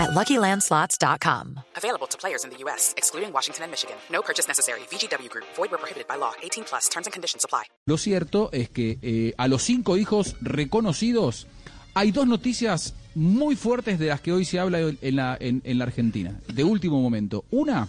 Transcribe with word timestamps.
at 0.00 0.10
LuckyLandSlots.com. 0.10 1.60
Available 1.76 2.08
to 2.08 2.16
players 2.18 2.44
in 2.44 2.50
the 2.50 2.58
U.S., 2.64 2.94
excluding 2.96 3.32
Washington 3.32 3.64
and 3.64 3.70
Michigan. 3.70 3.96
No 4.10 4.22
purchase 4.22 4.48
necessary. 4.48 4.80
VGW 4.90 5.28
Group. 5.28 5.46
Void 5.56 5.70
where 5.70 5.78
prohibited 5.78 6.08
by 6.08 6.16
law. 6.16 6.32
18 6.42 6.64
plus. 6.64 6.88
Terms 6.88 7.06
and 7.06 7.12
conditions 7.12 7.44
apply. 7.44 7.64
Lo 7.86 7.96
cierto 7.96 8.50
es 8.52 8.70
que 8.70 8.98
eh, 9.02 9.34
a 9.36 9.48
los 9.48 9.62
cinco 9.62 9.96
hijos 9.96 10.36
reconocidos 10.40 11.46
hay 11.94 12.12
dos 12.12 12.26
noticias 12.26 12.94
muy 13.14 13.56
fuertes 13.56 13.98
de 13.98 14.06
las 14.06 14.20
que 14.20 14.32
hoy 14.32 14.44
se 14.44 14.58
habla 14.58 14.78
en 14.80 15.16
la, 15.16 15.36
en, 15.40 15.60
en 15.64 15.78
la 15.78 15.84
Argentina, 15.84 16.40
de 16.52 16.64
último 16.64 17.00
momento. 17.02 17.44
Una, 17.50 17.88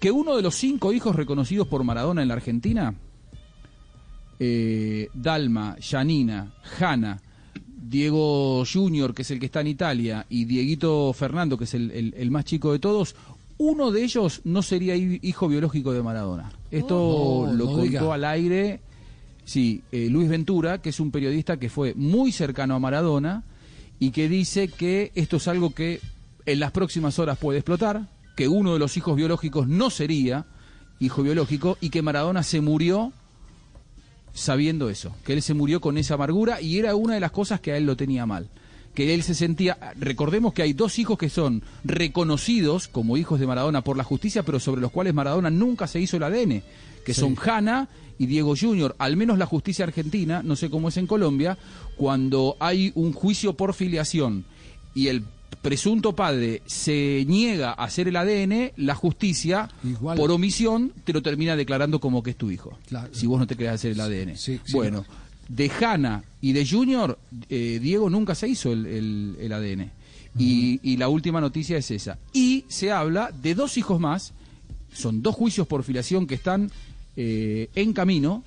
que 0.00 0.10
uno 0.10 0.36
de 0.36 0.42
los 0.42 0.54
cinco 0.54 0.92
hijos 0.92 1.16
reconocidos 1.16 1.66
por 1.68 1.84
Maradona 1.84 2.22
en 2.22 2.28
la 2.28 2.34
Argentina, 2.34 2.94
eh, 4.38 5.08
Dalma, 5.14 5.76
Janina, 5.80 6.52
Hanna, 6.78 7.22
Diego 7.82 8.64
Junior, 8.70 9.14
que 9.14 9.22
es 9.22 9.30
el 9.30 9.38
que 9.40 9.46
está 9.46 9.60
en 9.60 9.66
Italia, 9.68 10.26
y 10.30 10.44
Dieguito 10.44 11.12
Fernando, 11.12 11.58
que 11.58 11.64
es 11.64 11.74
el, 11.74 11.90
el- 11.90 12.14
el 12.16 12.30
más 12.30 12.44
chico 12.44 12.72
de 12.72 12.78
todos, 12.78 13.14
uno 13.58 13.90
de 13.90 14.02
ellos 14.04 14.40
no 14.44 14.62
sería 14.62 14.96
hi- 14.96 15.18
hijo 15.22 15.48
biológico 15.48 15.92
de 15.92 16.02
Maradona. 16.02 16.52
Esto 16.70 17.44
No, 17.46 17.52
lo 17.52 17.64
no 17.64 17.70
contó 17.72 17.82
diga. 17.82 18.14
al 18.14 18.24
aire, 18.24 18.80
sí, 19.44 19.82
eh, 19.92 20.08
Luis 20.10 20.28
Ventura, 20.28 20.78
que 20.80 20.88
es 20.90 21.00
un 21.00 21.10
periodista 21.10 21.56
que 21.58 21.68
fue 21.68 21.94
muy 21.94 22.32
cercano 22.32 22.74
a 22.74 22.78
Maradona 22.78 23.42
y 23.98 24.10
que 24.10 24.28
dice 24.28 24.68
que 24.68 25.12
esto 25.14 25.36
es 25.36 25.48
algo 25.48 25.70
que 25.74 26.00
en 26.46 26.60
las 26.60 26.72
próximas 26.72 27.18
horas 27.18 27.38
puede 27.38 27.58
explotar, 27.58 28.08
que 28.36 28.48
uno 28.48 28.72
de 28.72 28.78
los 28.78 28.96
hijos 28.96 29.14
biológicos 29.16 29.68
no 29.68 29.90
sería 29.90 30.46
hijo 30.98 31.22
biológico 31.22 31.76
y 31.80 31.90
que 31.90 32.02
Maradona 32.02 32.42
se 32.42 32.60
murió 32.60 33.12
sabiendo 34.32 34.88
eso, 34.88 35.14
que 35.24 35.32
él 35.32 35.42
se 35.42 35.54
murió 35.54 35.80
con 35.80 35.98
esa 35.98 36.14
amargura 36.14 36.60
y 36.60 36.78
era 36.78 36.94
una 36.94 37.14
de 37.14 37.20
las 37.20 37.32
cosas 37.32 37.60
que 37.60 37.72
a 37.72 37.76
él 37.76 37.86
lo 37.86 37.96
tenía 37.96 38.26
mal. 38.26 38.48
Que 38.94 39.14
él 39.14 39.22
se 39.22 39.34
sentía, 39.34 39.78
recordemos 39.98 40.52
que 40.52 40.62
hay 40.62 40.74
dos 40.74 40.98
hijos 40.98 41.16
que 41.16 41.30
son 41.30 41.62
reconocidos 41.82 42.88
como 42.88 43.16
hijos 43.16 43.40
de 43.40 43.46
Maradona 43.46 43.82
por 43.82 43.96
la 43.96 44.04
justicia, 44.04 44.42
pero 44.42 44.60
sobre 44.60 44.82
los 44.82 44.90
cuales 44.90 45.14
Maradona 45.14 45.50
nunca 45.50 45.86
se 45.86 46.00
hizo 46.00 46.18
el 46.18 46.24
ADN, 46.24 46.62
que 47.04 47.14
son 47.14 47.36
Hanna 47.42 47.88
y 48.18 48.26
Diego 48.26 48.54
Junior. 48.54 48.94
Al 48.98 49.16
menos 49.16 49.38
la 49.38 49.46
justicia 49.46 49.86
argentina, 49.86 50.42
no 50.42 50.56
sé 50.56 50.68
cómo 50.68 50.88
es 50.88 50.98
en 50.98 51.06
Colombia, 51.06 51.56
cuando 51.96 52.56
hay 52.60 52.92
un 52.94 53.12
juicio 53.14 53.54
por 53.54 53.72
filiación 53.72 54.44
y 54.94 55.08
el 55.08 55.24
presunto 55.60 56.14
padre 56.14 56.62
se 56.66 57.24
niega 57.28 57.70
a 57.70 57.84
hacer 57.84 58.08
el 58.08 58.16
ADN, 58.16 58.72
la 58.76 58.94
justicia, 58.94 59.68
Igual. 59.84 60.16
por 60.16 60.30
omisión, 60.30 60.92
te 61.04 61.12
lo 61.12 61.22
termina 61.22 61.56
declarando 61.56 62.00
como 62.00 62.22
que 62.22 62.30
es 62.30 62.36
tu 62.36 62.50
hijo. 62.50 62.78
Claro. 62.86 63.12
Si 63.14 63.26
vos 63.26 63.38
no 63.38 63.46
te 63.46 63.56
querés 63.56 63.72
hacer 63.74 63.92
el 63.92 64.00
ADN. 64.00 64.36
Sí, 64.36 64.60
sí. 64.64 64.72
bueno, 64.72 65.04
de 65.48 65.70
Hanna 65.70 66.24
y 66.40 66.52
de 66.52 66.66
Junior, 66.66 67.18
eh, 67.48 67.78
Diego 67.82 68.08
nunca 68.10 68.34
se 68.34 68.48
hizo 68.48 68.72
el, 68.72 68.86
el- 68.86 69.36
el 69.40 69.52
ADN. 69.52 69.90
Y, 70.38 70.80
y 70.82 70.96
la 70.96 71.08
última 71.08 71.40
noticia 71.42 71.76
es 71.76 71.90
esa. 71.90 72.18
Y 72.32 72.64
se 72.68 72.90
habla 72.90 73.30
de 73.42 73.54
dos 73.54 73.76
hijos 73.76 74.00
más, 74.00 74.32
son 74.94 75.22
dos 75.22 75.34
juicios 75.34 75.66
por 75.66 75.82
filiación 75.84 76.26
que 76.26 76.34
están 76.36 76.70
eh, 77.16 77.68
en 77.74 77.92
camino, 77.92 78.42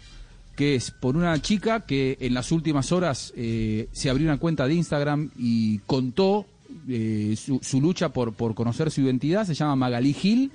que 0.56 0.73
es 0.75 0.90
por 0.90 1.16
una 1.16 1.40
chica 1.42 1.81
que 1.86 2.17
en 2.22 2.34
las 2.34 2.52
últimas 2.52 2.92
horas 2.92 3.34
eh, 3.36 3.88
se 3.92 4.09
abrió 4.09 4.25
una 4.28 4.38
cuenta 4.40 4.66
de 4.67 4.73
Instagram 4.73 5.30
y 5.38 5.78
contó 5.80 6.47
eh, 6.88 7.36
su, 7.38 7.59
su 7.61 7.81
lucha 7.81 8.09
por, 8.09 8.34
por 8.34 8.53
conocer 8.56 8.91
su 8.91 9.01
identidad, 9.01 9.46
se 9.46 9.53
llama 9.53 9.75
Magalí 9.75 10.13
Gil, 10.13 10.51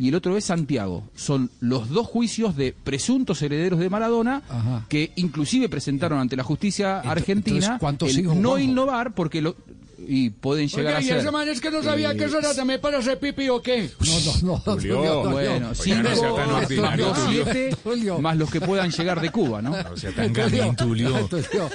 y 0.00 0.08
el 0.10 0.14
otro 0.14 0.36
es 0.36 0.44
Santiago. 0.44 1.02
Son 1.16 1.50
los 1.58 1.88
dos 1.88 2.06
juicios 2.06 2.54
de 2.56 2.72
presuntos 2.72 3.42
herederos 3.42 3.80
de 3.80 3.90
Maradona 3.90 4.42
Ajá. 4.48 4.86
que 4.88 5.10
inclusive 5.16 5.68
presentaron 5.68 6.20
ante 6.20 6.36
la 6.36 6.44
justicia 6.44 7.02
Ent- 7.02 7.08
argentina 7.10 7.56
entonces, 7.56 7.80
¿cuántos 7.80 8.10
el 8.10 8.20
hijos, 8.20 8.36
no 8.36 8.50
Juanjo? 8.50 8.64
innovar 8.70 9.12
porque 9.14 9.42
lo 9.42 9.56
y 10.10 10.30
pueden 10.30 10.68
llegar 10.68 10.86
Oiga, 10.86 10.98
a 10.98 11.00
y 11.02 11.04
ser 11.04 11.16
ese 11.18 11.30
man 11.30 11.48
es 11.48 11.60
que 11.60 11.70
no 11.70 11.82
sabía 11.82 12.14
que 12.16 12.24
eso 12.24 12.38
era 12.38 12.54
también 12.54 12.80
para 12.80 12.98
hacer 12.98 13.18
pipí 13.18 13.48
o 13.50 13.60
qué. 13.60 13.90
No, 14.00 14.20
no, 14.20 14.32
no. 14.42 14.56
Julio, 14.60 14.94
Tulio, 14.96 15.12
Tulio. 15.22 15.30
bueno, 15.30 15.74
cinco, 15.74 16.02
no 16.02 16.66
siete, 17.28 17.76
más 18.20 18.36
los 18.38 18.50
que 18.50 18.60
puedan 18.60 18.90
llegar 18.90 19.20
de 19.20 19.30
Cuba, 19.30 19.60
¿no? 19.60 19.72
O 19.92 19.96
sea, 19.96 20.10
tan 20.12 20.32
gamín, 20.32 20.74
Tulio. 20.76 21.10
Tulio. 21.28 21.70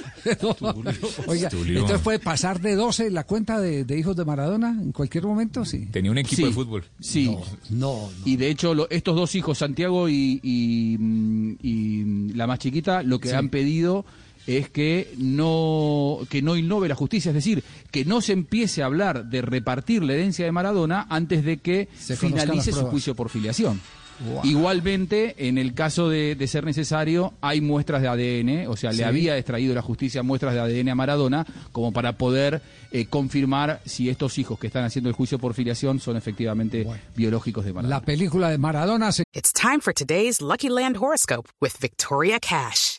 Oiga, 1.26 1.48
Tulio. 1.48 1.80
entonces 1.80 2.00
puede 2.02 2.18
pasar 2.18 2.60
de 2.60 2.74
12 2.74 3.10
la 3.10 3.24
cuenta 3.24 3.60
de, 3.60 3.84
de 3.84 3.98
hijos 3.98 4.16
de 4.16 4.24
Maradona 4.24 4.70
en 4.70 4.92
cualquier 4.92 5.24
momento, 5.24 5.64
sí. 5.64 5.86
Tenía 5.92 6.10
un 6.10 6.18
equipo 6.18 6.36
Sí, 6.42 6.44
de 6.44 6.52
fútbol. 6.52 6.84
Sí. 7.00 7.36
No, 7.70 8.08
no. 8.08 8.10
Y 8.24 8.36
de 8.36 8.50
hecho, 8.50 8.74
lo- 8.74 8.88
estos 8.90 9.14
dos 9.16 9.34
hijos, 9.34 9.58
Santiago 9.58 10.08
y, 10.08 10.40
y, 10.42 10.96
mm, 10.98 11.56
y, 11.62 12.04
mm, 12.04 12.36
la 12.36 12.46
más 12.46 12.58
chiquita, 12.58 13.02
lo 13.02 13.18
que 13.18 13.28
Sí. 13.28 13.34
han 13.34 13.48
pedido 13.48 14.04
es 14.46 14.68
que 14.68 15.12
no 15.16 16.18
que 16.28 16.42
no 16.42 16.56
innove 16.56 16.88
la 16.88 16.94
justicia, 16.94 17.30
es 17.30 17.34
decir, 17.34 17.62
que 17.90 18.04
no 18.04 18.20
se 18.20 18.32
empiece 18.32 18.82
a 18.82 18.86
hablar 18.86 19.26
de 19.26 19.42
repartir 19.42 20.02
la 20.02 20.14
herencia 20.14 20.44
de 20.44 20.52
Maradona 20.52 21.06
antes 21.08 21.44
de 21.44 21.58
que 21.58 21.88
Se 21.98 22.16
finalice 22.16 22.72
su 22.72 22.86
juicio 22.86 23.14
por 23.14 23.28
filiación. 23.30 23.80
Igualmente, 24.44 25.34
en 25.48 25.58
el 25.58 25.74
caso 25.74 26.08
de, 26.08 26.36
de 26.36 26.46
ser 26.46 26.64
necesario, 26.64 27.34
hay 27.40 27.60
muestras 27.60 28.00
de 28.02 28.06
ADN, 28.08 28.68
o 28.68 28.76
sea, 28.76 28.92
Sí. 28.92 28.98
le 28.98 29.04
había 29.04 29.36
extraído 29.36 29.74
la 29.74 29.82
justicia 29.82 30.22
muestras 30.22 30.54
de 30.54 30.60
ADN 30.60 30.90
a 30.90 30.94
Maradona 30.94 31.44
como 31.72 31.92
para 31.92 32.16
poder 32.16 32.62
eh, 32.92 33.06
confirmar 33.06 33.80
si 33.84 34.08
estos 34.08 34.38
hijos 34.38 34.58
que 34.58 34.68
están 34.68 34.84
haciendo 34.84 35.08
el 35.10 35.16
juicio 35.16 35.38
por 35.38 35.54
filiación 35.54 35.98
son 35.98 36.16
efectivamente 36.16 36.84
Bueno. 36.84 37.02
biológicos 37.16 37.64
de 37.64 37.72
Maradona. 37.72 37.96
La 37.98 38.04
película 38.04 38.50
de 38.50 38.58
Maradona 38.58 39.10
se 39.10 39.24
It's 39.32 39.52
time 39.52 39.80
for 39.80 39.92
today's 39.92 40.40
Lucky 40.40 40.68
Land 40.68 40.96
horoscope 40.98 41.48
with 41.60 41.72
Victoria 41.80 42.38
Cash. 42.38 42.98